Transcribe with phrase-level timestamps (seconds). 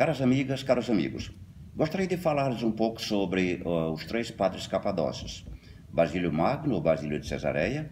[0.00, 1.30] Caras amigas, caros amigos,
[1.76, 5.44] gostaria de falar-lhes um pouco sobre uh, os três padres capadócios,
[5.92, 7.90] Basílio Magno, ou Basílio de Cesareia,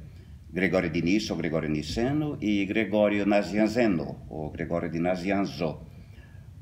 [0.51, 5.83] Gregório de Nisso, ou Gregório Niceno, e Gregório Nazianzeno, ou Gregório de Nazianzo.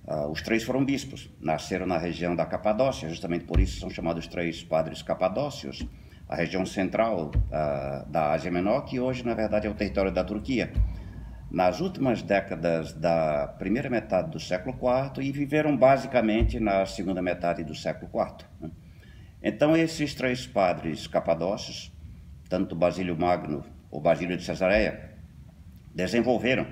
[0.04, 4.26] Uh, os três foram bispos, nasceram na região da Capadócia, justamente por isso são chamados
[4.26, 5.86] três padres capadócios,
[6.28, 10.24] a região central uh, da Ásia Menor, que hoje, na verdade, é o território da
[10.24, 10.72] Turquia
[11.56, 17.64] nas últimas décadas da primeira metade do século IV e viveram basicamente na segunda metade
[17.64, 18.44] do século IV.
[18.60, 18.70] Né?
[19.42, 21.90] Então, esses três padres capadócios,
[22.46, 25.16] tanto Basílio Magno ou Basílio de Cesareia,
[25.94, 26.66] desenvolveram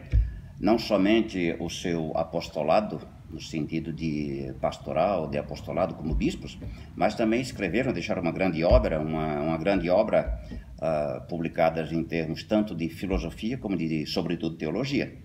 [0.60, 6.58] não somente o seu apostolado, no sentido de pastoral, de apostolado como bispos,
[6.94, 10.42] mas também escreveram, deixaram uma grande obra, uma, uma grande obra
[10.84, 15.16] uh, publicadas em termos tanto de filosofia como de, sobretudo, teologia.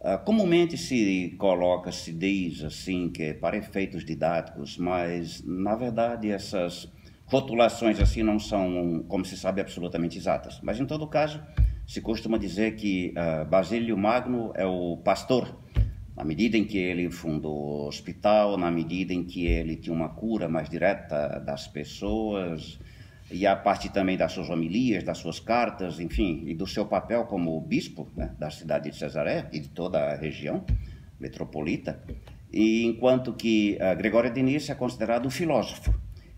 [0.00, 6.30] Uh, comumente se coloca, se diz assim, que é para efeitos didáticos, mas na verdade
[6.30, 6.90] essas
[7.26, 10.60] rotulações assim não são, como se sabe, absolutamente exatas.
[10.62, 11.42] Mas em todo caso,
[11.86, 15.58] se costuma dizer que uh, Basílio Magno é o pastor,
[16.16, 20.08] na medida em que ele fundou o hospital, na medida em que ele tinha uma
[20.08, 22.78] cura mais direta das pessoas,
[23.30, 27.24] e a parte também das suas homilias, das suas cartas, enfim, e do seu papel
[27.24, 30.64] como bispo né, da cidade de Cesaré e de toda a região
[31.20, 32.02] metropolita,
[32.52, 35.92] e enquanto que uh, Gregório de Nice é considerado o filósofo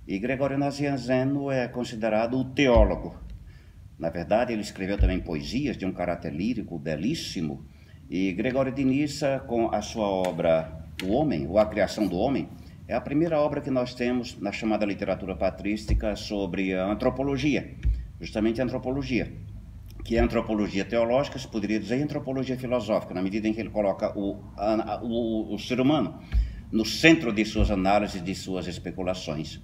[0.08, 3.16] e Gregório Nazianzeno é considerado o teólogo.
[3.96, 7.64] Na verdade, ele escreveu também poesias de um caráter lírico belíssimo,
[8.08, 12.48] e Gregório de Nissa, com a sua obra O Homem, ou A Criação do Homem,
[12.90, 17.76] é a primeira obra que nós temos na chamada literatura patrística sobre a antropologia,
[18.20, 19.32] justamente a antropologia,
[20.04, 24.12] que é antropologia teológica, se poderia dizer antropologia filosófica, na medida em que ele coloca
[24.18, 24.42] o,
[25.02, 26.18] o, o ser humano
[26.72, 29.60] no centro de suas análises, de suas especulações.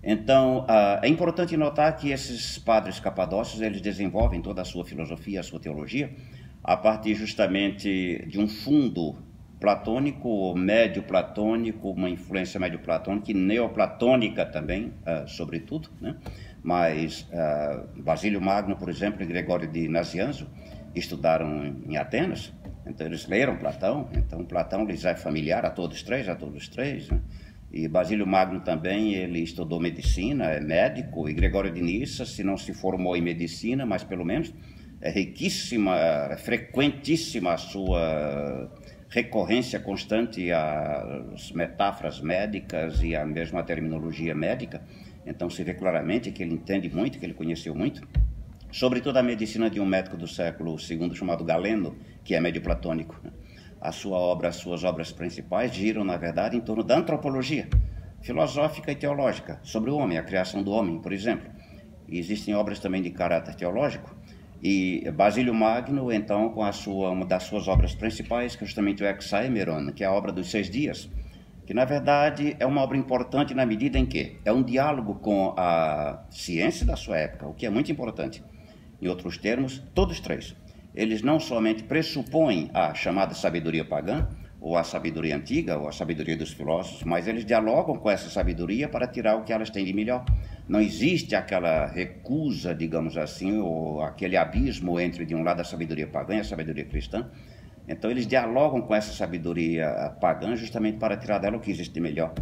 [0.00, 5.40] Então, uh, é importante notar que esses padres capadócios, eles desenvolvem toda a sua filosofia,
[5.40, 6.14] a sua teologia,
[6.62, 9.16] a partir justamente de um fundo
[9.60, 16.16] platônico, médio platônico, uma influência médio platônica e neoplatônica também, uh, sobretudo, né?
[16.62, 20.48] mas uh, Basílio Magno, por exemplo, e Gregório de Nazianzo
[20.94, 22.52] estudaram em Atenas,
[22.86, 27.10] então eles leram Platão, então Platão lhes é familiar a todos três, a todos três,
[27.10, 27.20] né?
[27.70, 32.56] E Basílio Magno também, ele estudou medicina, é médico, e Gregório de Nissa, se não
[32.56, 34.54] se formou em medicina, mas pelo menos
[35.02, 38.70] é riquíssima, é frequentíssima a sua
[39.08, 44.82] recorrência constante às metáforas médicas e à mesma terminologia médica.
[45.26, 48.06] Então se vê claramente que ele entende muito, que ele conheceu muito.
[48.70, 53.18] Sobretudo a medicina de um médico do século II chamado Galeno, que é médio platônico.
[53.80, 57.68] A sua obra, as suas obras principais giram, na verdade, em torno da antropologia
[58.20, 61.50] filosófica e teológica, sobre o homem, a criação do homem, por exemplo.
[62.08, 64.14] E existem obras também de caráter teológico,
[64.62, 69.02] e Basílio Magno, então, com a sua, uma das suas obras principais, que é justamente
[69.02, 71.08] o Hexaemeron, que é a obra dos seis dias,
[71.64, 75.54] que na verdade é uma obra importante na medida em que é um diálogo com
[75.56, 78.42] a ciência da sua época, o que é muito importante.
[79.00, 80.56] Em outros termos, todos três.
[80.94, 84.26] Eles não somente pressupõem a chamada sabedoria pagã,
[84.60, 88.88] ou a sabedoria antiga, ou a sabedoria dos filósofos, mas eles dialogam com essa sabedoria
[88.88, 90.24] para tirar o que elas têm de melhor.
[90.68, 96.06] Não existe aquela recusa, digamos assim, ou aquele abismo entre, de um lado, a sabedoria
[96.06, 97.30] pagã e a sabedoria cristã.
[97.88, 102.00] Então, eles dialogam com essa sabedoria pagã justamente para tirar dela o que existe de
[102.00, 102.34] melhor.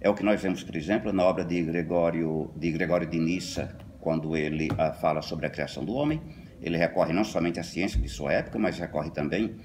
[0.00, 3.74] É o que nós vemos, por exemplo, na obra de Gregório de, Gregório de Nissa,
[4.00, 6.20] quando ele uh, fala sobre a criação do homem.
[6.60, 9.56] Ele recorre não somente à ciência de sua época, mas recorre também,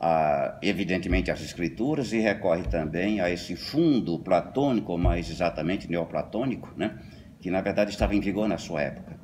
[0.00, 6.98] a, evidentemente, às escrituras e recorre também a esse fundo platônico, mais exatamente neoplatônico, né?
[7.38, 9.18] que na verdade estava em vigor na sua época.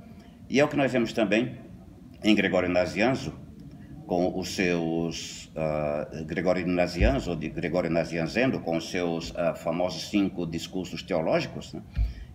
[0.48, 1.58] E é o que nós vemos também
[2.22, 3.32] em Gregório Nazianzo,
[4.06, 10.46] com os seus uh, Gregório Nazianzo, de Gregório Nazianzendo, com os seus uh, famosos cinco
[10.46, 11.82] discursos teológicos, né,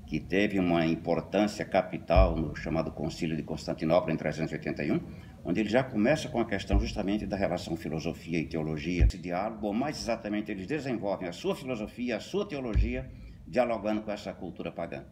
[0.05, 4.99] que teve uma importância capital no chamado Concílio de Constantinopla em 381,
[5.43, 9.05] onde ele já começa com a questão justamente da relação filosofia e teologia.
[9.05, 13.09] Esse diálogo, ou mais exatamente, eles desenvolvem a sua filosofia, a sua teologia,
[13.47, 15.03] dialogando com essa cultura pagã.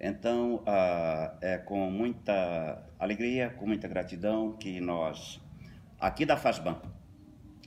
[0.00, 5.40] Então, ah, é com muita alegria, com muita gratidão que nós,
[5.98, 6.80] aqui da FASBAN,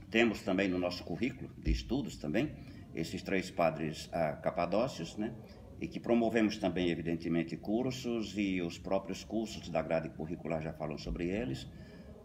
[0.10, 2.52] temos também no nosso currículo de estudos também,
[2.96, 5.34] esses três padres ah, capadócios, né?
[5.80, 10.98] E que promovemos também, evidentemente, cursos e os próprios cursos da grade curricular já falam
[10.98, 11.68] sobre eles,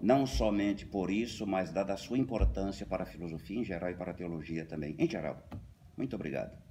[0.00, 3.96] não somente por isso, mas dada a sua importância para a filosofia em geral e
[3.96, 5.48] para a teologia também, em geral.
[5.96, 6.65] Muito obrigado.